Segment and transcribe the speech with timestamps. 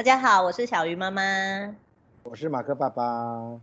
[0.00, 1.22] 大家好，我是小鱼妈妈，
[2.22, 3.60] 我是马克爸爸，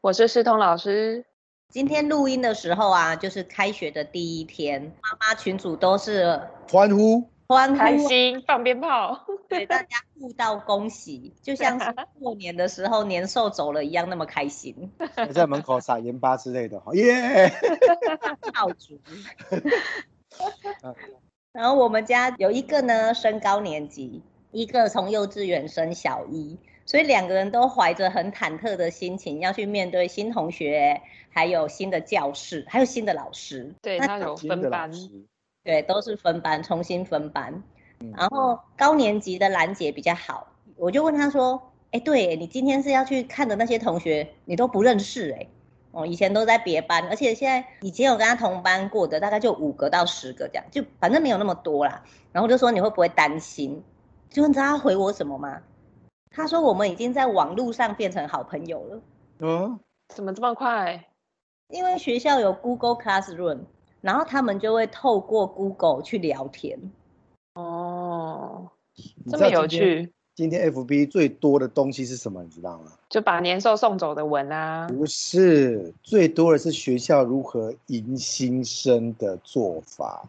[0.00, 1.24] 我是思彤老师。
[1.68, 9.18] 今天录音的时候啊，就是开学的第一天，妈妈群主都是欢呼、欢呼、开心、放鞭炮，
[9.48, 14.92] 对大家互道恭喜，就像是过年的时候年兽走了一样，那么开心。
[15.34, 18.52] 在门口撒盐巴之类的，耶、yeah!
[18.54, 18.96] 爆竹。
[21.50, 24.22] 然后我们家有一个呢，升高年级。
[24.52, 33.72] 一个从幼稚园升小一，所以两个人都怀着很忐忑的心情要去面对新同学，还有新的教室，还有新的老师。
[33.80, 34.90] 对，他有分班，
[35.62, 37.62] 对，都是分班，重新分班。
[38.16, 41.60] 然后高年级的兰姐比较好，我就问她说
[41.92, 45.46] ：“哎，对你今天是要去看的那些同学，你都不认识哎？
[45.92, 52.02] 哦，以前都在别班，而且现在以前有跟他同班过的，大概就五个到十个这样，就反正没有那么多啦。
[52.32, 53.84] 然后就说你会不会担心？”
[54.30, 55.60] 就你知道他回我什么吗？
[56.30, 59.02] 他说我们已经在网络上变成好朋友了。
[59.40, 61.08] 嗯，怎么这么快？
[61.68, 63.60] 因为学校有 Google Classroom，
[64.00, 66.78] 然后他们就会透过 Google 去聊天。
[67.54, 68.70] 哦，
[69.28, 70.12] 这么有趣。
[70.34, 72.42] 今天 FB 最多的东西是什么？
[72.42, 72.92] 你知道吗？
[73.10, 74.88] 就把年兽送走的文啊？
[74.88, 80.24] 不是，最多的是学校如何迎新生的做法。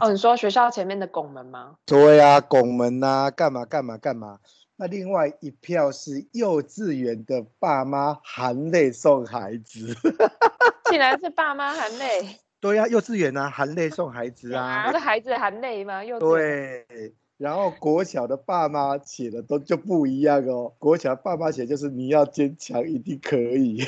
[0.00, 1.76] 哦，你说学校前面的拱门吗？
[1.86, 4.38] 对啊，拱门啊，干嘛干嘛干嘛。
[4.76, 9.94] 那另外一票是幼稚园的爸妈含泪送孩子。
[10.90, 12.40] 竟然是爸妈含泪？
[12.58, 14.86] 对啊，幼稚园啊，含泪送孩子啊。
[14.86, 16.02] 不是孩子含泪吗？
[16.02, 16.20] 幼稚。
[16.20, 17.14] 对。
[17.44, 20.72] 然后国小的爸妈写的都就不一样哦。
[20.78, 23.84] 国小的爸妈写就是你要坚强，一定可以。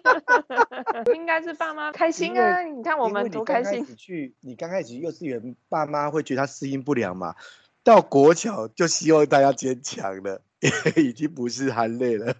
[1.14, 2.62] 应该是爸妈开心啊！
[2.62, 3.86] 你看我们多开心。
[3.88, 7.34] 你去，你刚开始幼稚园，爸妈会觉得他适应不良嘛。
[7.82, 10.42] 到国小就希望大家坚强了，
[10.94, 12.34] 已经不是含泪了。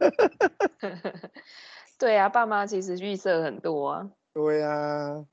[1.98, 4.10] 对啊，爸妈其实预设很多啊。
[4.34, 5.24] 对啊，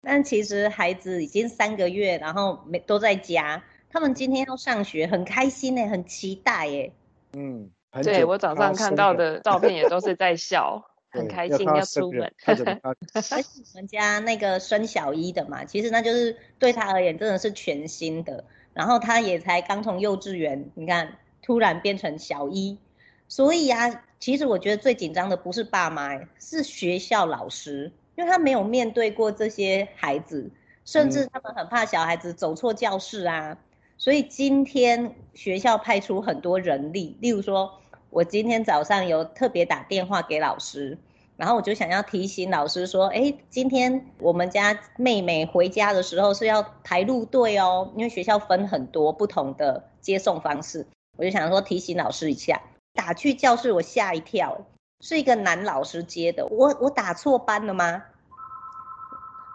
[0.00, 3.64] 但其实孩子已经三个月，然后没都在家。
[3.90, 6.92] 他们今天要上学，很开心呢，很期待耶。
[7.32, 7.70] 嗯，
[8.02, 12.32] 对，我早上看到的照片也都是在 笑，很开心要出门。
[12.44, 12.52] 而
[13.22, 18.44] 且我们家那个生小一的嘛，其实那就是对他而言真的是全新的。
[18.74, 22.78] 然后他也才刚从幼稚园，你看突然变成小一，
[23.26, 30.50] 所以啊，其实我觉得最紧张的不是爸妈，是学校老师，因为他没有面对过这些孩子，
[30.84, 33.56] 甚至他们很怕小孩子走错教室啊。
[33.98, 40.96] 所以今天学校派出很多人力，例如说，我今天早上有特别打电话给老师，
[41.36, 50.86] 然后我就想要提醒老师说，哎，今天我们家妹妹回家的时候是要排路队哦，因为学校分很多不同的接送方式，
[51.16, 52.62] 我就想说提醒老师一下。
[52.94, 54.64] 打去教室，我吓一跳，
[55.00, 58.04] 是一个男老师接的，我我打错班了吗？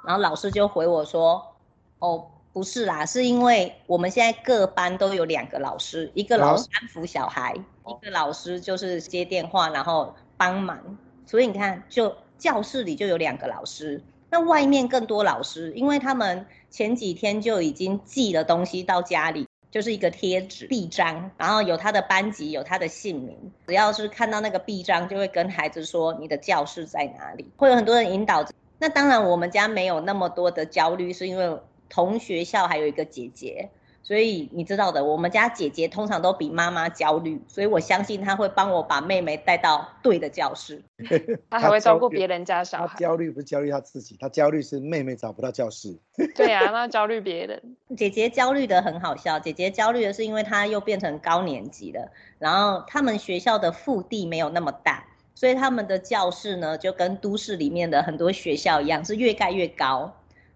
[0.06, 1.56] 然后老师就回我说，
[2.00, 2.28] 哦。
[2.54, 10.80] 不是啦，是因为我们现在各班都有两个老师，一个老师安抚小孩，哦、一个老师就是接电话然后帮忙，
[11.26, 14.00] 所以你看，就教室里就有两个老师，
[14.30, 28.46] 那外面更多老师，因为他们前几天就已经寄了东西到家里，就是一个贴纸臂章，然后有他的班级，有他的姓名，只要是看到那个臂章，就会跟孩子说你的教室在哪里，会有很多人引导。
[28.78, 31.60] 那当然，我们家没有那么多的焦虑，是因为。
[31.94, 33.70] 同学校还有一个姐姐，
[34.02, 40.82] 所以你知道的，我们家姐姐通常都比妈妈焦虑，所以我相信她会帮我把妹妹带到对的教室。
[41.52, 42.98] 她还会照顾别人家小孩。
[42.98, 45.96] 焦虑不是焦虑她自己，她焦虑是妹妹找不到教室。
[46.36, 47.62] 对啊，那焦虑别人。
[47.96, 55.06] 姐姐焦虑的很好笑，姐姐焦虑的是因为她又变成高年级了，然后他们学校的腹地没有那么大，
[55.36, 60.12] 所以他们的教室呢就跟都市里面的很多学校一样，是越盖越高。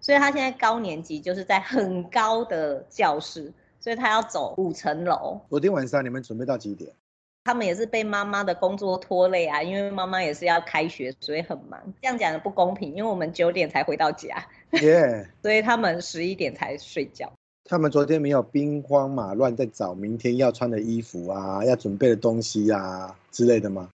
[0.08, 5.38] 所以他现在高年级就是在很高的教室，所以他要走五层楼。
[5.50, 6.90] 昨天晚上你们准备到几点？
[7.44, 11.78] 他们也是被妈妈的工作拖累啊，因为妈妈也是要开学，所以很忙。
[12.00, 14.46] 这样讲的不公平，因为我们九点才回到家，
[14.80, 15.28] 耶.
[15.42, 17.30] 所以他们十一点才睡觉。
[17.64, 23.90] 他们昨天没有兵荒马乱在找明天要穿的衣服啊，要准备的东西啊之类的吗？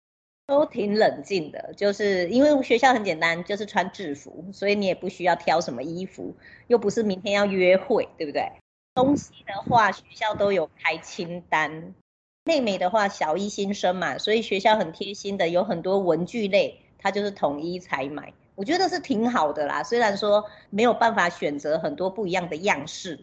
[0.50, 6.35] 都挺冷静的，就是因为学校很简单，就是穿制服，所以你也不需要挑什么衣服，
[6.67, 8.50] 又不是明天要约会，对不对？
[8.93, 11.94] 东西的话，学校都有开清单。
[12.44, 19.85] 妹妹的话，小一新生嘛，所以学校很贴心的，有很多文具类，她就是统一采买，我觉得是挺好的啦。
[19.85, 23.20] 虽然说没有办法选择很多不一样的样式，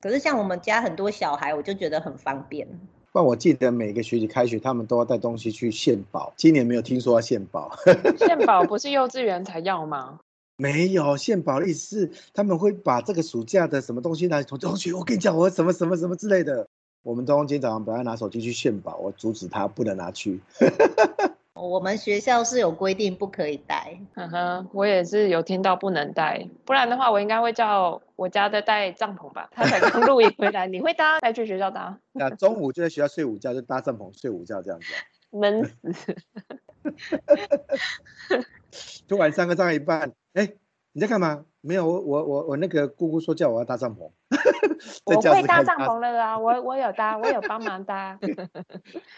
[0.00, 2.68] 可是像我们家很多小孩，我就觉得很方便。
[3.12, 6.32] 不然我记得每个学期开学，他们都要带东西去献宝。
[6.36, 7.76] 今年没有听说要献宝。
[8.16, 10.20] 献宝不是幼稚园才要吗？
[10.56, 16.68] 没有，献宝的意思是他们会把这个暑假的什么东西拿同同学，我跟你讲，我什么什么什么之类的。
[17.02, 20.38] 我们东今天早上本来拿手机去献宝，我阻止他不能拿去。
[21.60, 29.48] 我们学校是有规定不可以带，嗯哼，我也是有听到不能带，不然的话我应该会叫我家的带帐篷吧。
[29.52, 31.98] 他才刚露营回来， 你会搭带去学校搭？
[32.12, 34.86] 那中午就在学校睡午觉，就搭帐篷睡午觉这样子。
[35.30, 35.62] 闷
[35.92, 36.16] 死！
[39.06, 40.56] 突然上课上一半，哎、欸，
[40.92, 41.44] 你在干嘛？
[41.60, 44.10] 没有，我我我我那个姑姑说叫我要搭帐篷。
[45.04, 48.18] 我会搭帐篷了啊，我我有搭，我有帮忙搭，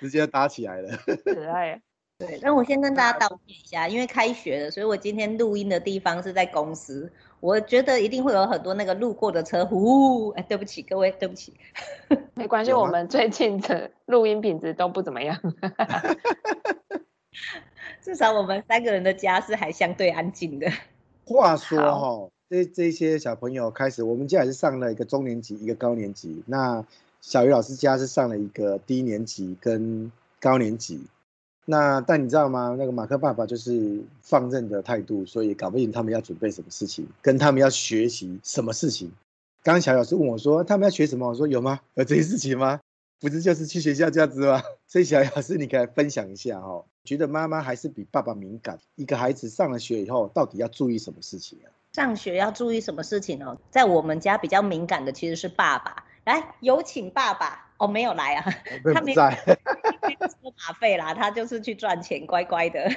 [0.00, 0.90] 直接搭起来了。
[1.24, 1.80] 可爱。
[2.26, 7.10] 对，那我先跟大家道歉一下，因为开学了，所以我今天录音的地方是在公司。
[7.40, 11.52] 我觉得一定会有很多那个路过的车，呼，哎，对不起各位，对不起。
[12.34, 15.36] 没关系，我们最近的录音品质都不怎么样。
[18.00, 20.70] 至少我们三个人的家是还相对安静的。
[21.24, 26.44] 话说哈、哦，这这些小朋友开始，我们家也是上了一个中年级，一个高年级。
[26.46, 26.84] 那
[27.20, 31.00] 小鱼老师家是上了一个低年级跟高年级。
[31.64, 32.74] 那但你知道吗？
[32.78, 39.10] 那个马克爸爸就是放任的态度，所以搞不定他们要准备什么事情，跟他们要学习什么事情。
[39.62, 41.28] 刚刚小老师问我说，他们要学什么？
[41.28, 41.78] 我说有吗？
[41.94, 42.80] 有这些事情吗？
[43.20, 44.60] 不是就是去学校这样子吗？
[44.88, 46.84] 所以小老师，你可以分享一下哦。
[47.04, 48.78] 觉得妈妈还是比爸爸敏感。
[48.96, 51.70] 一个孩子上了学以后，到底要注意什么事情啊？
[51.92, 53.56] 上学要注意什么事情哦？
[53.70, 56.04] 在我们家比较敏感的其实是爸爸。
[56.24, 57.71] 来，有请爸爸。
[57.82, 58.44] 哦，没有来啊，
[58.94, 59.36] 他没在，
[60.02, 62.88] 没收马费啦，他就是去赚钱，乖乖的。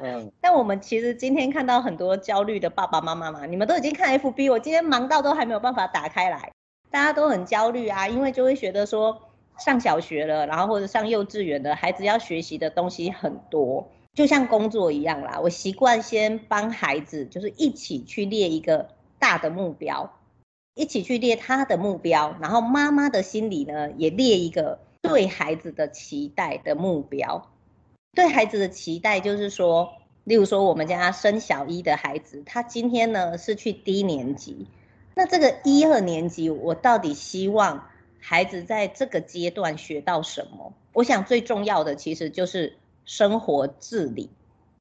[0.00, 6.52] 嗯、 但我们其实今天看到很多焦虑的爸爸妈妈嘛，你们都已经看 FB，我今天忙到都还没有办法打开来，
[6.88, 9.20] 大家都很焦虑啊，因为就会觉得说
[9.58, 15.40] 上小学了，然后或者上幼稚园的孩子要学习的东西很多，就像工作一样啦。
[15.42, 18.86] 我习惯先帮孩子就是一起去列一个
[19.18, 20.08] 大的目标。
[20.74, 27.50] 一起去列他的目标，然后妈妈的心里呢也列一个对孩子的期待的目标。
[28.14, 29.92] 对孩子的期待就是说，
[30.24, 34.66] 例如说我们家升小一的孩子，他今天呢是去低年级，
[35.14, 40.72] 那这个一二年级，我到底希望孩子在这个阶段学到什么？
[40.92, 44.30] 我想最重要的其实就是生活自理，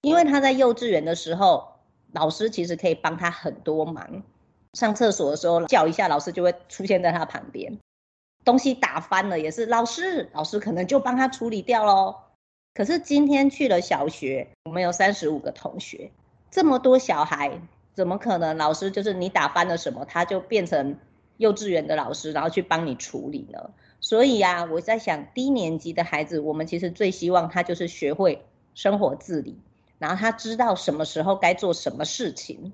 [0.02, 1.68] 因为他在幼稚园的时候，
[2.12, 4.24] 老师其实可以帮他很多忙。
[4.74, 7.78] 上厕所的时候叫一下，老师就会出现在他旁边。
[8.44, 12.16] 东西打翻了也是老师，老师可能就帮他处理掉喽。
[12.74, 16.12] 可是今天去了小学，我们有三十五个同学，
[16.50, 17.62] 这么多小孩，
[17.94, 20.98] 怎么可能老师就是你打翻了什么，他就变成
[21.38, 23.72] 幼稚园的老师，然后去帮你处理呢？
[24.00, 29.60] 所以啊，我在想低年级的孩子，我们其实最希望他就是学会生活自理，
[30.00, 32.74] 然后他知道什么时候该做什么事情。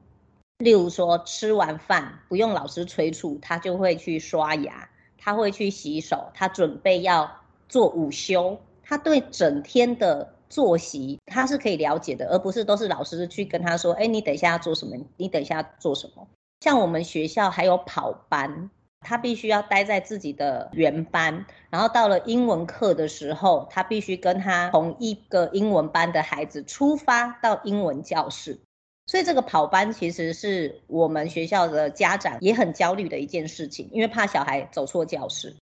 [0.60, 7.32] 例如说，吃完饭不用老师催促，他就会去刷牙，他会去洗手，他准备要
[7.70, 14.98] 做午休，他对整天的作息他是可以了解的，而不是都是老师去跟他说，哎，你等一下要做什么？
[15.18, 16.28] 你等一下要做什么？
[16.62, 18.72] 像我们学校还有跑班，
[19.02, 28.60] 他必须要待在自己的原班，然后到了英文课的时候，他必须跟他同一个英文班的孩子出发到英文教室。
[29.08, 35.56] 所以这个跑班其实是我们学校的家长也很焦虑的一件事情，因为怕小孩走错教室，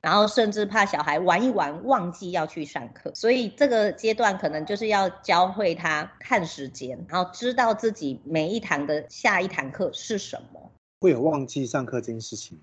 [0.00, 10.70] 然后甚至怕小孩玩一玩忘记要去上课，所以这个阶段可能就是要教会他看时间，然后知道自己每一堂的下一堂课是什么。
[11.00, 12.56] 会有忘记上课这件事情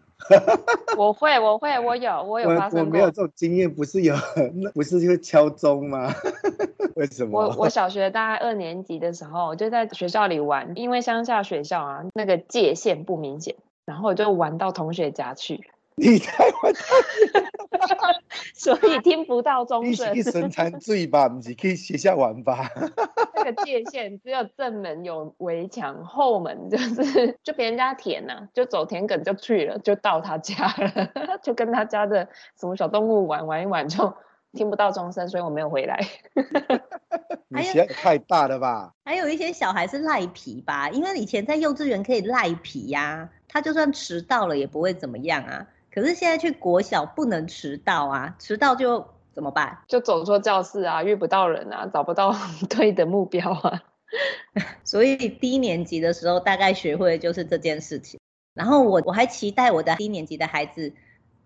[0.97, 2.79] 我会，我会，我有，我有发生过。
[2.79, 4.15] 我，我没有这种经验，不是有，
[4.73, 6.13] 不是会敲钟吗？
[6.95, 7.39] 为什么？
[7.39, 13.55] 我我小学大概二年级的时候，我就在学校里玩，因为乡下学校啊，那个界限不明显，
[13.85, 15.69] 然后我就玩到同学家去。
[15.99, 16.31] 你在
[16.63, 16.73] 玩，
[18.55, 20.15] 所以听不到钟声。
[20.15, 22.69] 你去生产最吧，不是去学校玩吧？
[23.35, 31.09] 那个界限只有正门有围墙，后门就是就别人家田呐、啊，就走田埂就去了，就到他家了，
[31.43, 34.13] 就跟他家的什么小动物玩玩一玩，就
[34.53, 35.99] 听不到钟声，所以我没有回来。
[37.49, 38.93] 你学太大了吧？
[39.05, 45.67] 还有一些小孩是赖皮吧，因为以前在幼稚园可以赖皮呀、啊，他就算迟到了也不会怎么样啊。
[45.91, 49.79] 可是现在去国小不能迟到啊，迟到就怎么办？
[49.87, 52.35] 就走错教室啊，遇不到人啊，找不到
[52.69, 53.83] 对的目标啊。
[54.83, 58.19] 所以低年级的时候大概学会的就是这件事情。
[58.55, 60.93] 然后我我还期待我的低年级的孩子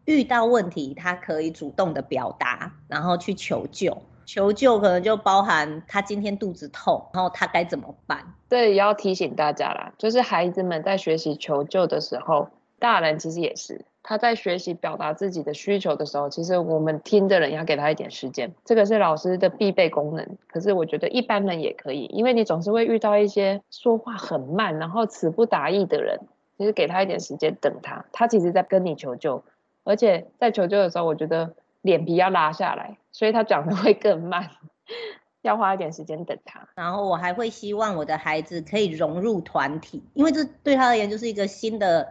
[0.05, 3.97] 遇到问题，他可以主动的表达，然后去求救。
[4.25, 8.33] 求救可能就包含他今天肚子痛，然后他该怎么办？
[8.47, 12.47] 对，也要提醒大家啦，就是孩子们在学习求救的时候，
[12.79, 13.85] 大人其实也是。
[14.01, 20.37] 他在学习表达自己的需求的时候，其实我们听的人要给他一点时间，这个是老师的必备功能。
[20.47, 26.19] 可是我觉得一般人也可以，因为你总是会遇到一些说话很慢，然后词不达意的人。
[26.57, 29.43] 其实给他一点时间，等他，他其实在跟你求救，
[29.83, 34.49] 而且在求救的时候，我觉得脸皮要拉下来，所以他讲的会更慢，
[35.41, 36.67] 要花一点时间等他。
[36.75, 42.07] 然后我还会希望我的孩子可以融入团体，因为这对他而言就是一个新的。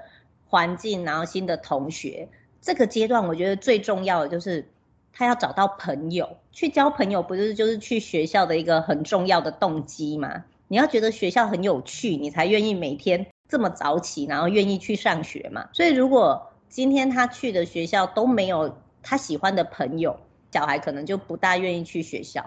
[0.52, 2.28] 环境，然后新的同学，
[2.60, 4.68] 这个阶段我觉得最重要的就是
[5.10, 10.44] 他要找到朋友，去交朋友，不是就是去学校的一个很重要的动机吗？
[10.68, 15.70] 你要觉得学校很有趣，你才愿意每天这么早起，然后愿意去上学嘛。
[15.72, 20.18] 所以如果今天他去的学校都没有他喜欢的朋友，
[20.50, 22.42] 小孩可能就不大愿意去学校，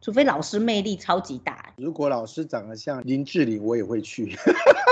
[0.00, 1.74] 除非老师魅力超级大。
[1.76, 4.34] 如果老师长得像林志玲，我也会去。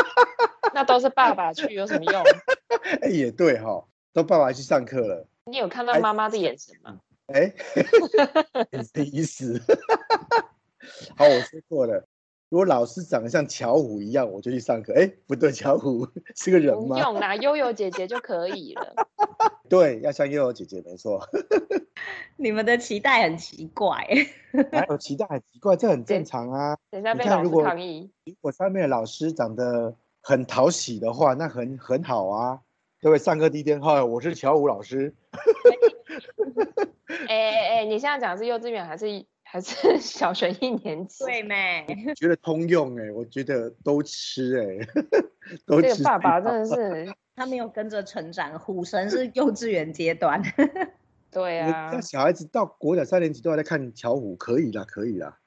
[0.75, 2.23] 那都是爸爸去有什么用？
[3.00, 5.26] 哎，也对哈、哦，都爸爸去上课了。
[5.47, 7.00] 你有看到妈妈的眼神吗？
[7.29, 7.55] 哎，
[8.85, 9.59] 什么意思？
[11.17, 12.07] 好，我说错了。
[12.55, 14.93] 如果老师长得像巧虎一样，我就去上课。
[14.95, 16.07] 哎，不对，巧虎
[16.39, 16.95] 是个人吗？
[16.95, 18.95] 不用啦，悠悠姐姐就可以了。
[19.69, 21.21] 对，要像悠悠姐姐，没错。
[22.39, 24.07] 你们的期待很奇怪。
[24.71, 25.75] 哪有期待很奇怪？
[25.75, 26.77] 这很正常啊。
[26.93, 28.09] 等一下被老师抗议。
[28.25, 29.97] 如果上面的老师长得。
[30.27, 32.61] 很讨喜的话，那很很好啊，
[33.03, 35.15] 各位上课第一天，哈，我是乔武老师。
[37.29, 39.07] 哎哎哎，你现在讲的是幼稚园还是
[39.55, 41.23] 还是 小学一年级？
[41.25, 41.87] 对没？
[42.17, 44.89] 觉得通用哎、欸，我觉得都吃哎、欸，
[45.65, 45.91] 都吃。
[45.91, 50.43] 这个爸爸真的是， 他没有跟着成长，虎神是幼稚园阶段。
[51.31, 55.39] 对啊，那小孩子到国小三年级都还在看巧虎，可以啦，可以啦。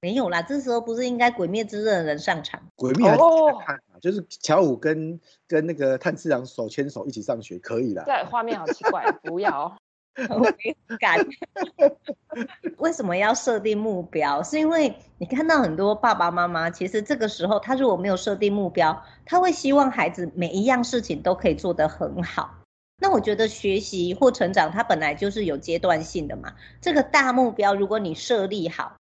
[0.00, 2.60] 没有啦，这时候不是应该《鬼灭之刃》的人上场？
[2.74, 8.02] 鬼灭还是在看啊，就是乔虎跟跟那个炭治郎手牵手一起上学，可以啦。
[8.04, 9.78] 对，画面好奇怪，不要，我
[10.28, 11.18] 我没敢。
[12.78, 14.42] 为什么要设定目标？
[14.42, 22.58] 是因为你看到很多爸爸妈妈，其实这个时候他如果没有设定目标，他会希望孩子每一样事情都可以做得很好。
[22.98, 26.52] 那我觉得学习或成长，它本来就是有阶段性的嘛。
[26.80, 28.94] 这个大目标，如果你设立好。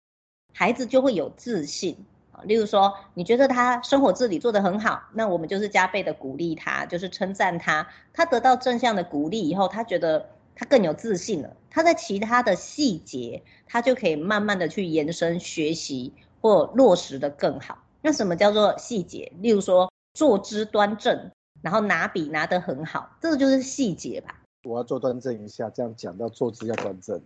[0.53, 1.96] 孩子就会有自信
[2.34, 7.88] 啊，例如说，你觉得他生活自理做得很好，那我们就是加倍的鼓励他，就是称赞他。
[8.12, 11.55] 他得到正向的鼓励以后，他觉得他更有自信了。
[11.70, 17.84] 他在其他的细节，他就可以慢慢的去延伸学习或落实的更好。
[18.01, 19.31] 那什么叫做细节？
[19.39, 21.31] 例如说，坐姿端正，
[21.62, 24.41] 然后拿笔拿得很好，这个就是细节吧。
[24.63, 27.22] 我要坐端正一下，这样讲到坐姿要端正。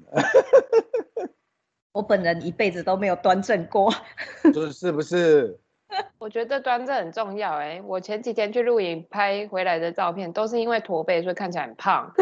[1.91, 3.93] 我本人一辈子都没有端正过，
[4.53, 5.59] 就是是不是？
[6.19, 7.81] 我觉得端正很重要哎、欸。
[7.85, 12.13] 我前几天去露营拍回来的照片，都是因为驼背，所以看起来很胖。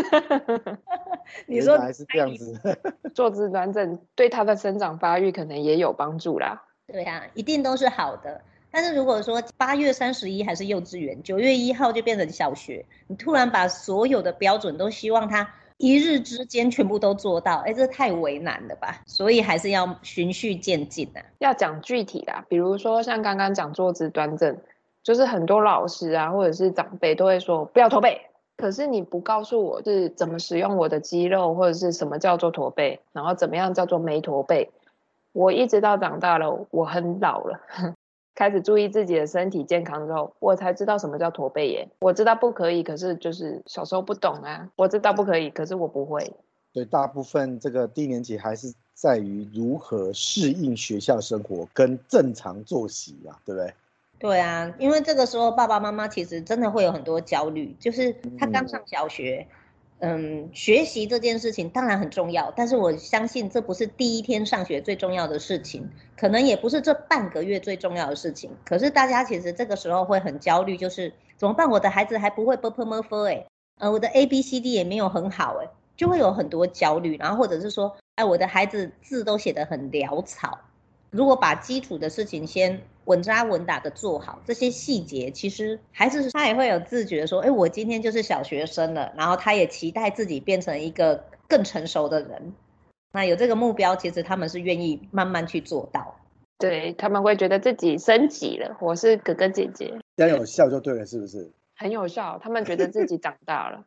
[1.47, 2.77] 你说还是这样子，
[3.15, 6.63] 坐姿端正对他的生长发育可能也有帮助啦。
[6.87, 8.41] 对呀、啊，一定都是好的。
[8.71, 15.49] 但是如果说八月三十一还是幼稚园，九月一号就变成小学，你突然把所有的标准都希望他。
[15.77, 19.01] 一日之间全部都做到，哎，这太为难了吧？
[19.05, 21.21] 所以还是要循序渐进的。
[21.39, 24.57] 要讲具体啦，比如说像刚刚讲坐姿端正，
[25.03, 28.21] 就是很多老师啊或者是长辈都会说不要驼背，
[28.55, 34.71] 可是你不告诉我是怎么使用我的肌肉，或者是什么叫做驼背，然后怎么样叫做没驼背，
[35.31, 37.59] 我一直到长大了，我很老了。
[38.35, 41.87] 开始注意自己的身体健康之后，我才知道什么叫驼背耶。
[41.99, 44.69] 我知道不可以，可是就是小时候不懂啊。
[44.75, 46.33] 我知道不可以，可是我不会。
[46.73, 53.73] 对，大部分这个低年级还是在于如何适应学校生活跟正常作息啊，对不对？
[54.19, 59.45] 对啊，因为这个时候爸爸妈妈其实真的会有很多焦虑，就是他刚上小学。
[59.49, 59.55] 嗯
[60.05, 68.51] 嗯，学习这件事情当然很重要，但是我相信这不是第一天上学最重要的事情，可能也不是这半个月最重要的事情。
[68.65, 71.69] 可是大家其实这个时候会很焦虑，就是怎么办？
[71.69, 73.45] 我的孩子还不会字母分哎，
[73.79, 77.15] 呃，我的 A B C D 也没有很好哎，就会有很多焦虑。
[77.15, 80.59] 然后或者是说，哎，我的孩子字都写得很潦草。
[81.13, 92.53] 如果把基础的事情先稳扎稳打的做好，这些细节其实孩子他也会有自觉说，哎，我今天就是小学生了，然后他也期待自己变成一个更成熟的人。
[93.11, 96.15] 那有这个目标，其实他们是愿意慢慢去做到。
[96.57, 101.51] 对，他们会觉得自己升级了，我是哥哥姐姐，这样有效就对了，是不是？
[101.75, 103.83] 很有效，他们觉得自己长大了。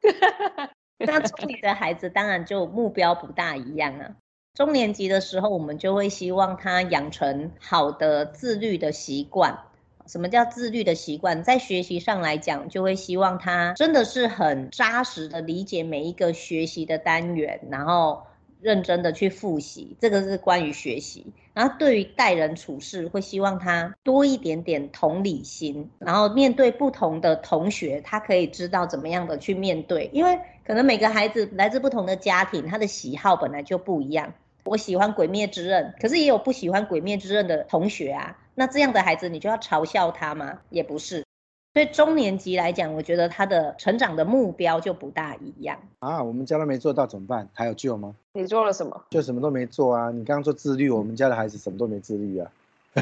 [0.99, 4.15] 那中年的孩子当然就目标不大一样啊。
[4.57, 9.59] 中年级的时候，我们就会希望他养成好的自律的习惯。
[10.07, 11.45] 什么叫自律的习惯？
[11.45, 18.23] 在学习上来讲，就会希望他真的是很扎实的理解每一个学习的单元，然后
[18.63, 19.95] 认真的去复习。
[20.01, 21.27] 这个是关于学习。
[21.53, 30.09] 然后对于待人处事，会希望他多一点点同理心，然后面对不同的同学，他可以知道怎么样的去面对。
[30.15, 34.33] 因为可能每个孩子来自不同的家庭，他的喜好本来就不一样。
[34.67, 38.37] 我喜欢《鬼灭之刃》，可是也有不喜欢《鬼灭之刃》的同学啊。
[38.55, 40.59] 那这样的孩子，你就要嘲笑他吗？
[40.71, 41.25] 也不是。
[41.73, 46.23] 所以中年级来讲，我觉得他的成长的目标就不大一样啊。
[46.23, 47.49] 我们家都没做到怎么办？
[47.53, 48.15] 还有救吗？
[48.33, 49.05] 你做了什么？
[49.11, 50.11] 就什么都没做啊。
[50.11, 52.51] 你刚刚说自律，我们家的孩子什么都没自律啊。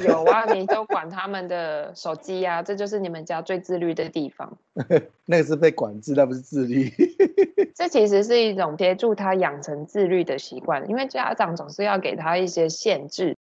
[0.03, 4.57] 有啊，你都管他们的手机啊，这就是你们家最自律的地方。
[5.27, 6.91] 那个是被管制，那不是自律。
[7.75, 13.37] 这其实是一种协助他养成自律的习惯，因为家长总是要给他一些限制。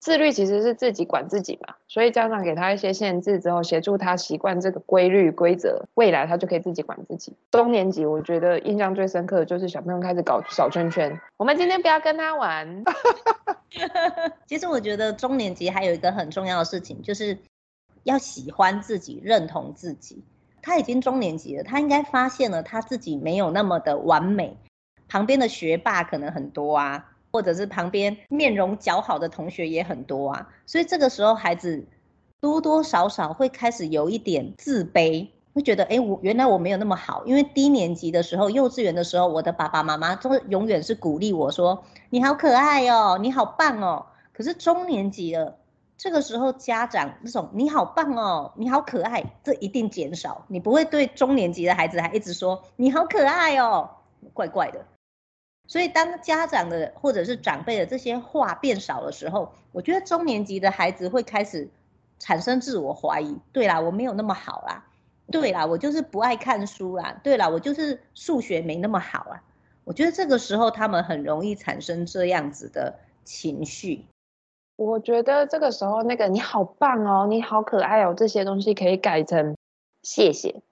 [0.00, 7.36] 自律其实是自己管自己嘛，所以家长给他一些限制之后，协助他习惯这个规律规则，未来他就可以自己管自己。
[7.50, 12.84] 中年级我觉得印象最深刻的就是小朋友开始搞小圈圈，我们今天不要跟他玩。
[14.46, 17.36] 其实我觉得中年级还有一个很重要的事情，就是
[18.04, 20.22] 要喜欢自己，认同自己。
[20.62, 24.56] 他已经中年级了，他应该发现了他自己没有那么的完美，
[25.08, 27.16] 旁边的学霸可能很多啊。
[27.30, 31.86] 或者是旁边面容姣好的同学也很多啊，所以这个时候孩子
[32.40, 44.06] 多多少少会开始有一点自卑，会觉得哎，我原来我没有那么好，因为低年级的时候，幼稚园的时候，我的爸爸妈妈都永远是鼓励我说你好可爱哦，你好棒哦。
[44.32, 45.58] 可是中年级了，
[45.96, 53.90] 这个时候家长那种你好棒哦，你好可爱，这一定减少，你不会对中年级的孩子还一直说你好可爱哦，
[54.32, 54.86] 怪怪的。
[55.70, 61.68] 所以，当家长的或者是长辈的这些话变少的时候，我觉得中年级的孩子会开始
[62.18, 63.36] 产生自我怀疑。
[63.52, 64.86] 对啦，我没有那么好啦。
[65.30, 67.20] 对啦，我就是不爱看书啦。
[67.22, 69.44] 对啦，我就是数学没那么好啊。
[69.84, 74.06] 我觉得这个时候他们很容易产生这样子的情绪。
[74.76, 79.54] 我觉得这个时候那个你好棒哦，你好可爱哦，这些东西可以改成
[80.02, 80.62] 谢谢，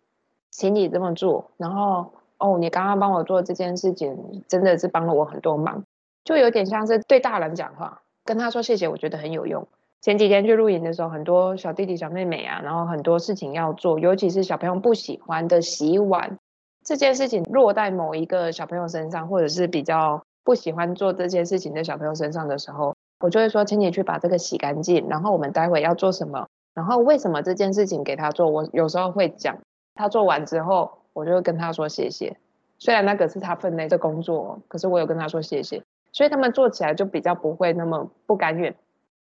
[0.50, 2.14] 请你这么做，然后。
[2.38, 5.82] 哦，你刚刚帮我做这件事情，真的是帮了我很多忙，
[6.24, 9.66] 就有点像是对大人讲话，跟他说谢谢，我觉得很有用。
[10.02, 16.38] 前几天去露营的时候，很多小弟弟小妹妹啊，然后很多事情要做，尤其是小朋友不喜欢的洗碗
[16.84, 29.56] 这件事情，落在某一个小朋友身上，或者是比较不喜欢做这件事情的小朋友身上的时候，我就会说，请你去把这个洗干净，然后我们待会要做什么，然后为什么这件事情给他做，我有时候会讲，
[29.94, 30.98] 他做完之后。
[31.16, 32.36] 我就跟他说谢谢，
[32.78, 38.74] 虽然那个是他分内的工作，可是我有跟他说谢谢，所以他们做起来就比较不会那么不甘愿。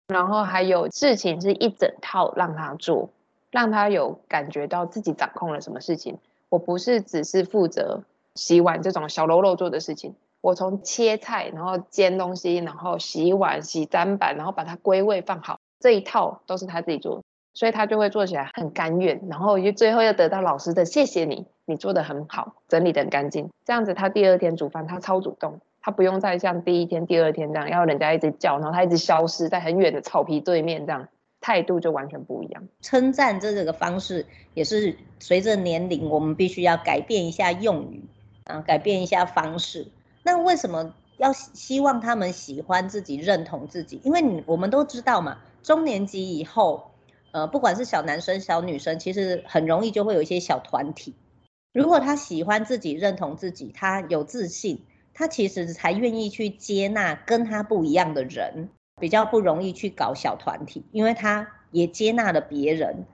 [0.07, 3.09] 然后还有事情是一整套让他做，
[3.49, 6.19] 让他有感觉到自己掌控了什么事情。
[6.49, 8.03] 我不是只是负责
[8.35, 17.23] 洗碗这种小喽啰做的事情，我从切菜，然后煎东西，然后洗碗、洗砧板，然后把它归位放好，这一套都是他自己做。
[17.59, 23.49] 所以他就会做起来很甘愿，然后又最后又得到老师的谢谢你，你做得很好，整理得很干净。
[23.65, 31.09] 这样子他第二天煮饭他超主动，他不用再像第一天、第二天这样要人家一直叫，然后他一直消失在很远的草皮对面，这样
[31.41, 32.63] 态度就完全不一样。
[32.79, 38.05] 称赞这个方式也是随着年龄，我们必须要改变一下用语
[38.45, 39.85] 啊，改变一下方式。
[40.23, 43.99] 那为什么要希望他们喜欢自己、认同自己？
[44.05, 46.85] 因为你我们都知道嘛，中年级以后。
[47.31, 51.15] 呃，不管是小男生、小女生，其实很容易就会有一些小团体。
[51.73, 63.05] 如果他喜欢自己、认同自己，他有自信，他其实才愿意去接纳跟他不一样的人，比较不容易去搞小团体，因为他也接纳了别人，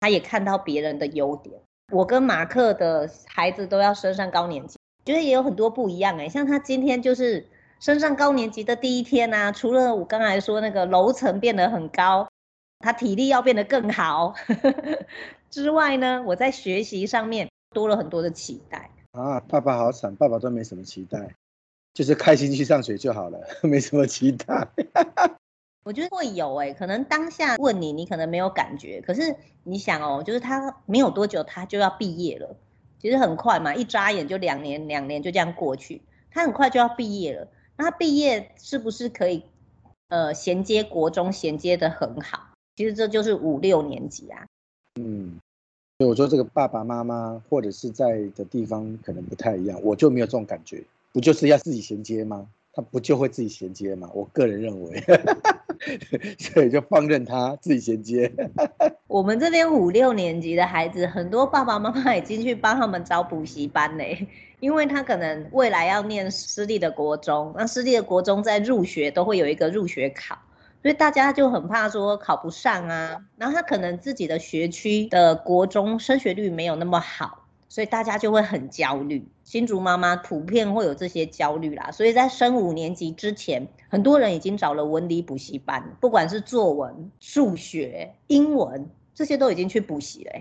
[0.00, 1.60] 他也看到别人的优点。
[1.92, 7.46] 我跟马克的孩子都要升上高年级，觉得也有很多不一样哎，像他今天就是
[7.78, 12.28] 升上高年级的第一天啊，除了我刚才说那个楼层变得很高。
[12.80, 14.34] 他体力要变得更好
[15.50, 19.38] 之外呢，我在学习上面多了很多的期待啊！
[19.40, 21.34] 爸爸好惨，爸爸都没什么期待，
[21.92, 24.68] 就是开心去上学就好了， 没什么期待。
[25.82, 32.56] 我觉得会有哎、欸，可能当下问你，你可能没有感觉，可是你想哦，就是他没有多久他就要毕业了，
[32.98, 37.48] 其实很快嘛，一眨眼就两年，两年就这样过去，他很快就要毕业了。
[37.76, 39.44] 那他毕业是不是可以
[40.08, 42.49] 呃衔接国中，衔接的很好？
[42.80, 44.42] 其实这就是五六年级啊，
[44.98, 45.38] 嗯，
[45.98, 52.48] 所以我说这个爸爸妈妈或者是在的地方可能不太一样，我就没有这种感觉，不就是要自己衔接吗？
[52.72, 54.10] 他不就会自己衔接吗？
[54.14, 55.04] 我个人认为，
[56.40, 58.32] 所以就放任他自己衔接。
[59.08, 64.26] 我们这边五六年级的孩子，很多爸爸妈妈已经去帮他们找补习班嘞，
[64.60, 70.38] 因为他可能未来要念私立的国中，那私立的国中在入学都会有一个入学考，
[70.82, 77.38] 所以大家就很怕说考不上啊，然后他可能自己的学区的国中升学率没有那么好。
[77.68, 81.92] 所以大家就会很焦虑，新竹妈妈普遍会有这些焦虑啦。
[81.92, 90.32] 所以在升五年级之前，很多人已经找了文理补习班，不管是作文、数学、英文，这些都已经去补习了。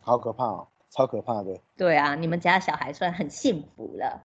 [0.00, 1.58] 好可怕哦，超可怕的。
[1.76, 4.22] 对啊，你们家小孩算很幸福了。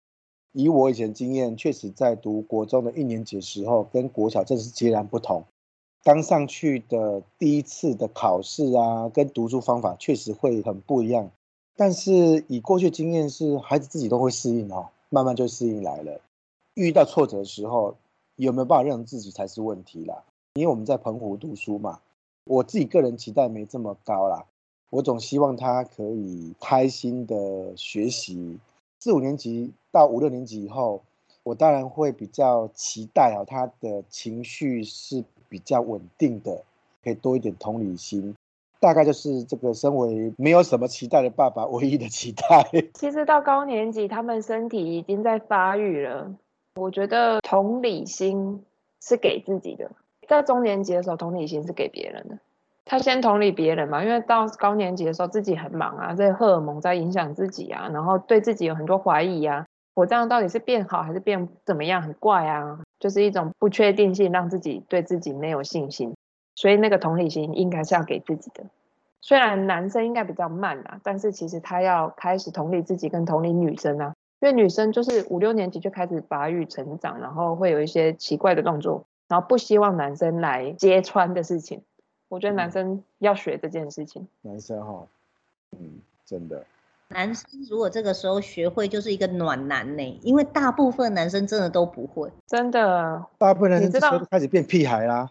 [0.51, 5.43] 以我以前经验，确实在读国中的一年级的时候，跟国小真的是截然不同。
[6.03, 11.29] 刚上去的第一次的考试啊，跟读书方法确实会很不一样。
[11.75, 16.19] 但是以过去经验是，孩子自己都会适应哦，慢慢就适应来了。
[16.73, 17.95] 遇到挫折的时候，
[18.35, 20.23] 有没有办法让自己才是问题啦？
[20.55, 21.99] 因为我们在澎湖读书嘛，
[22.45, 24.45] 我自己个人期待没这么高啦。
[24.89, 28.57] 我总希望他可以开心的学习。
[28.99, 31.01] 四五年级到五六年级以后，
[31.43, 36.63] 我当然会比较期待哦，他的情绪是比较稳定的，
[37.03, 38.33] 可以多一点同理心。
[38.79, 42.65] 大概就是这个，身为没有什么期待的爸爸，唯一的期待。
[42.95, 46.33] 其实到高年级，他们身体已经在发育了。
[46.75, 48.63] 我觉得同理心
[49.01, 49.91] 是给自己的，
[50.27, 52.39] 在中年级的时候，同理心是给别人的。
[52.85, 59.65] 他先同理别人嘛，因为到高年级的时候，自己很忙啊，这荷尔蒙在影响自己啊，然后对自己有很多怀疑啊。
[59.93, 62.01] 我这样到底是变好还是变怎么样？
[62.01, 66.13] 很怪啊，就是一种不确定性，让自己对自己没有信心。
[66.55, 68.63] 所以那个同理心应该是要给自己的，
[69.19, 81.81] 虽然男生应该比较慢啦，但是其实他要开始同理自己跟同理女生啊，因为女生就是五六年级就开始发育成长，然后会有一些奇怪的动作，然后不希望男生来揭穿的事情，
[82.27, 84.27] 我觉得男生要学这件事情。
[84.41, 85.07] 男生哈，
[85.71, 86.63] 嗯，真的。
[87.13, 93.25] 男生如果这个时候学会，就是一个暖男呢，因为大部分男生真的都不会，真的。
[93.37, 95.29] 大部分男生这时候都开始变屁孩啦。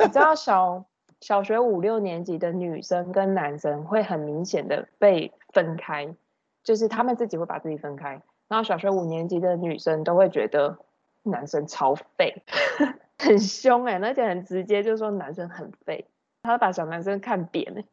[0.00, 0.84] 你知道 小
[1.20, 6.14] 小学五六年级的女生跟男生会很明显的被分开，
[6.62, 10.78] 就是他们自己会把自己分开，然后小学五年级的女生都会觉得
[11.24, 12.42] 男生超废，
[13.18, 16.06] 很凶哎，而且很直接，就是说男生很废，
[16.42, 17.84] 他会把小男生看扁哎。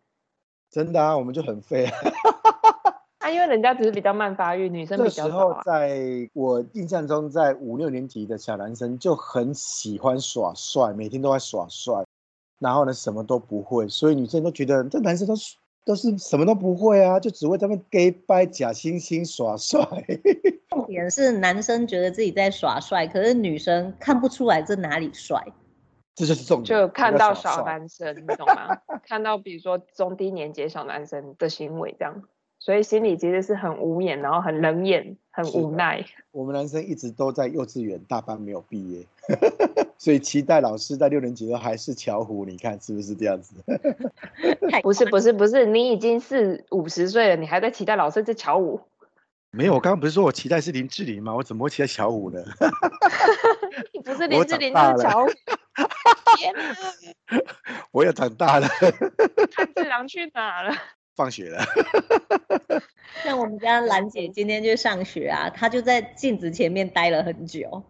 [0.70, 1.86] 真的啊，我们就很废。
[1.86, 1.94] 啊，
[3.30, 5.30] 因为人家只是比较慢发育，女生比较早啊。
[5.30, 12.06] 这时候，在我印象中，在五六年级的小男生就很喜欢耍帅，每天都在耍帅，
[12.60, 19.80] 然后呢，什么都不会，所以女生都觉得这男生都是都是什么都不会啊，就只会他们 gay 掰假惺惺耍帅。
[20.70, 25.42] 重点是男生觉得自己在耍帅，可是女生看不出来这哪里帅，
[26.16, 26.66] 这就是重点。
[26.80, 28.76] 就看到小男生，你懂吗？
[29.08, 32.24] 看到比如说中低年级小男生的行为这样。
[32.66, 36.04] 所以心里其实是很无言，然后很冷眼，很无奈。
[36.34, 39.06] 我们男生一直都在幼稚园大班没有毕业，
[40.00, 43.54] 所以期待老师在六年级都还是巧虎，你看是不是这样子？
[44.82, 48.82] 不是不是不是，你已经是五十岁了，你还在期待老师是巧虎？
[49.52, 51.36] 没有，我刚刚不是说我期待是林志玲吗？
[51.36, 52.44] 我怎么会期待巧虎呢？
[53.94, 55.32] 你不是林志玲就是巧虎。
[56.38, 57.40] 天哪！
[57.92, 58.68] 我也长大了。
[59.52, 60.74] 炭治郎去哪了？
[61.16, 61.64] 放学了，
[63.24, 67.82] 像我们家兰姐今天去上学啊，她就在镜子前面待了很久，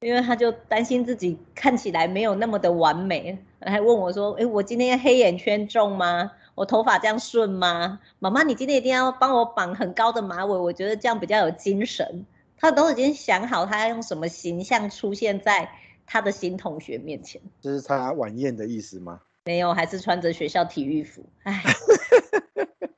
[0.00, 6.32] 因为她就担心自己看起来没有那么的完美，还问我说：“哎，我今天黑眼圈重吗？
[6.56, 8.00] 我头发这样顺吗？
[8.18, 12.26] 妈妈，你今天一定要帮我绑很高的马尾，我觉得这样比较有精神。”
[12.58, 15.70] 她都已经想好，她要用什么形象出现在
[16.04, 17.40] 她的新同学面前。
[17.60, 19.20] 这是她晚宴的意思吗？
[19.44, 21.24] 没有，还是穿着学校体育服。
[21.44, 21.62] 哎。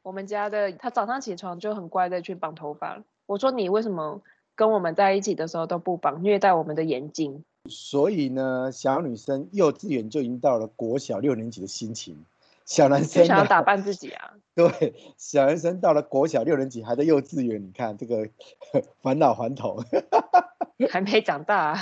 [0.04, 3.02] 我们家的他早上起床就很乖的去绑头发。
[3.24, 4.20] 我说，你为什么
[4.54, 7.42] 跟我们在一起的时候都不绑，虐待我们的眼睛？
[7.70, 12.22] 所以呢，小女生幼稚园就已经到了国小六年级的心情，
[12.66, 14.34] 小男生想要打扮自己啊。
[14.54, 18.28] 对，小男生到了国小六年级还在幼稚园，你看这个
[19.00, 19.82] 返老还童，
[20.90, 21.78] 还没长大啊。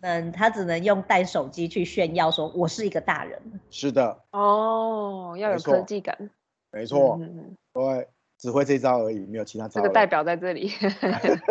[0.00, 3.40] 嗯，他只能用带手机去炫耀，说我是一个大人。
[3.70, 4.18] 是的。
[4.32, 6.30] 哦，要有科技感。
[6.76, 9.80] 没错，嗯、对，只会这招而已，没有其他招。
[9.80, 10.70] 这个代表在这里，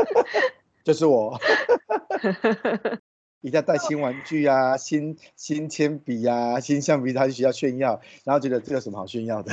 [0.86, 1.40] 就是我。
[3.42, 9.52] 一定要带新玩具啊，新新铅笔啊，新橡皮，他就需要炫耀，然后觉得这有什么好炫耀的？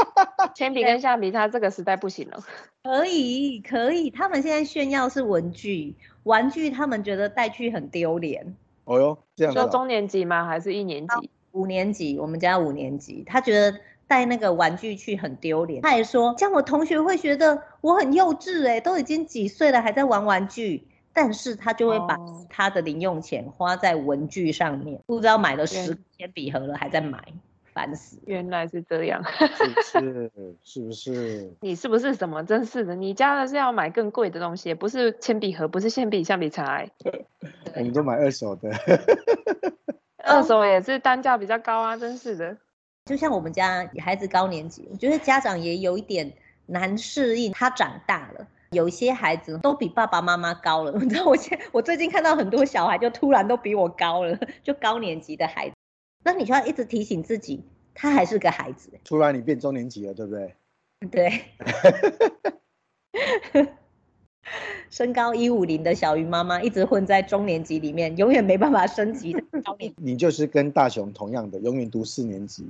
[0.54, 2.42] 铅笔跟橡皮，他这个时代不行了。
[2.82, 8.54] 可以，可以，他们现在炫耀是文具，玩具他们觉得带去很丢脸。
[8.84, 9.54] 哦哟，这样。
[9.54, 10.46] 说中年级吗？
[10.46, 11.30] 还是一年级？
[11.52, 15.80] 五年级，我们家五年级，他觉得带那个玩具去很丢脸。
[15.82, 20.88] 他还说，这样我同学会觉得我很幼稚哎，都已经几岁了还在玩玩具。
[21.12, 22.16] 但是他就会把
[22.48, 27.18] 他的零用钱花在文具上面，哦、不知道买了十铅笔盒了还在买，
[27.74, 28.20] 烦死。
[28.26, 30.30] 原来是这样，是不是？
[30.62, 31.52] 是不是？
[31.60, 32.44] 你是不是什么？
[32.44, 36.84] 真是的，你家的是要买更贵的东西，不是铅笔盒，不是铅笔、橡皮擦。
[37.74, 38.70] 我们都买二手的，
[40.22, 42.56] 二手也是单价比较高啊，真是的。
[43.06, 46.32] 就像我们家孩子高年级，我觉得家长也有一点
[46.66, 48.46] 难适应，他长大了。
[48.70, 55.74] 有些孩子都比爸爸妈妈高了， 你知道我现我最近看到很多小孩就突然都比我高了，就高年级的孩子，
[56.22, 58.92] 那你就要一直提醒自己，他还是个孩子。
[59.02, 60.54] 突然你变中年级了，对不对？
[61.10, 61.44] 对。
[64.90, 69.32] 身高一五零的小鱼妈妈一直混在中年级里面，永远没办法升级
[69.64, 69.92] 高年。
[69.96, 72.66] 你就是跟大雄同样的，永远读四年级，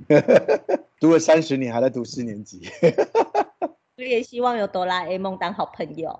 [1.01, 2.61] 读了三十年还在读四年级。
[3.97, 6.19] 我也希望有哆啦 A 梦当好朋友。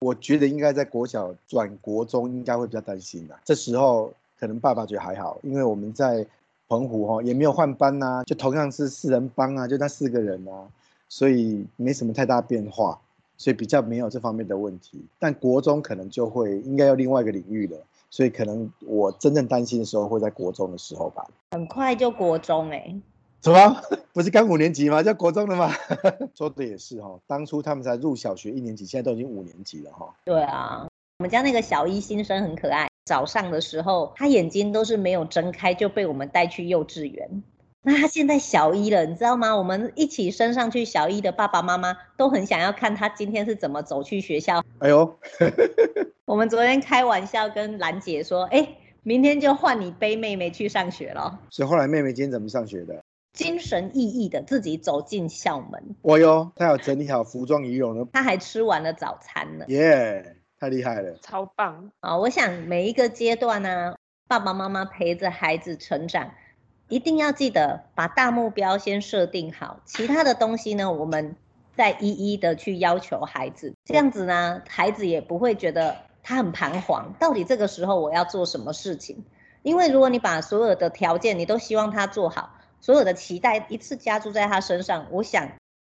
[0.00, 3.38] 我觉得应该在国小转国中，应该会比较担心的。
[3.44, 6.26] 这时候可能爸爸觉得还好，因为我们在
[6.68, 10.66] 澎湖哈也没有换班呐，就同样是四人帮啊，就那四个人啊，
[11.08, 13.00] 所以没什么太大变化，
[13.40, 15.02] 所以比较没有这方面的问题。
[15.18, 17.78] 但国中可能就会应该要另外一个领域了，
[18.10, 21.26] 所以可能我真正担心的时候会在国中的时候吧。
[21.52, 23.00] 很快就国中哎、欸。
[23.40, 23.80] 什么？
[24.12, 25.02] 不是刚五年级吗？
[25.02, 25.72] 叫国中的吗？
[26.36, 30.14] 说的也是哈，当初他们才入小学一年级，现在都已经五年级了哈。
[30.26, 30.86] 对啊，
[31.20, 37.42] 我们家那个小一新生很可爱，早上的时候他眼睛都是没有睁开就被我们带去幼稚园。
[37.82, 39.56] 那他现在小一了，你知道吗？
[39.56, 44.62] 我们一起升上去小一的爸爸妈妈都很想要看他今天是怎么走去学校。
[44.80, 45.18] 哎呦，
[46.26, 51.40] 我们昨天开玩笑跟兰姐说，哎，明天就换你背妹妹去上学了。
[51.50, 53.02] 所以后来妹妹今天怎么上学的？
[53.32, 55.96] 精神奕奕的自己走进校门。
[56.02, 58.06] 哦哟，他有整理好服装仪容了。
[58.12, 59.64] 他还吃完了早餐呢。
[59.68, 62.18] 耶，太厉害了，超棒啊！
[62.18, 63.96] 我想每一个阶段呢、啊，
[64.28, 66.32] 爸爸妈妈陪着孩子成长，
[66.90, 71.36] 一定要记得把大目标先设定好，其他的东西呢，我们
[71.74, 73.72] 再一一的去要求孩子。
[73.84, 79.24] 这样子呢，孩子也不会觉得他很彷徨，到底这个时候我要做什么事情？
[79.62, 82.56] 因为如果你把所有的条件你都希望他做好。
[82.82, 85.50] 所有的期待一次加注在他身上，我想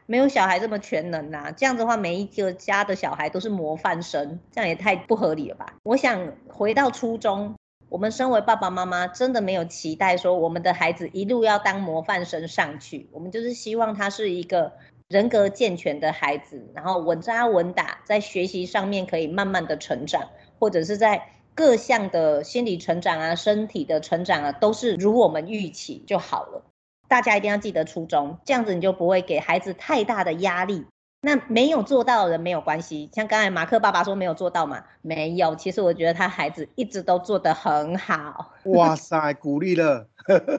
[0.05, 1.51] 没有小孩这么全能呐、啊。
[1.51, 5.73] 这样的话，每一个家的小孩都是模范生，这样也太不合理了吧？
[5.81, 7.55] 我想回到初中，
[7.89, 13.07] 我们身为爸爸妈妈，真的没有期待说我们的孩子一路要当模范生上去。
[13.11, 14.73] 我们就是希望他是一个
[15.07, 26.63] 人格健全的孩子，然后稳扎稳打，在学习上面可以慢慢的成长，或者是在各项的心理成长啊、身体的成长啊，都是如我们预期就好了。
[27.07, 30.85] 大家一定要记得初衷，这样子你就不会给孩子太大的压力。
[31.25, 34.83] 那没有做到的人没有关系，像刚才马克爸爸说没有做到嘛？
[35.01, 38.53] 没有，其实我觉得他孩子一直都做得很好。
[38.65, 40.07] 哇塞，鼓励了，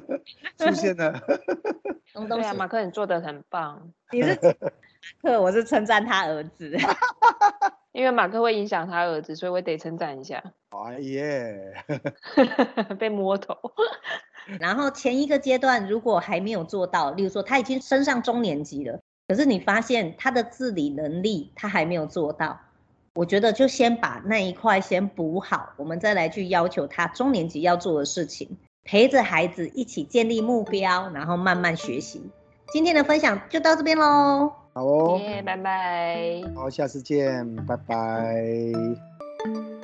[0.59, 1.23] 出现了。
[2.13, 3.93] 东东啊，马克你做得很棒。
[4.11, 4.37] 你是
[5.23, 6.77] 马克，我是称赞他儿子。
[7.93, 10.43] 因为马克会影响他儿子，所以我得称赞一下。
[10.71, 11.75] 哎耶，
[12.99, 13.57] 被摸头。
[14.61, 22.61] 然后前一个阶段如果还没有做到，例如说他已经升上中年级了，可是你发现他的自理能力他还没有做到，
[23.15, 32.23] 我觉得就先把那一块先补好，我们再来去要求他中年级要做的事情，陪着孩子一起建立目标，然后慢慢学习。
[32.69, 39.76] 今天的分享就到这边喽，好哦，耶，拜拜，好，下次见，拜拜。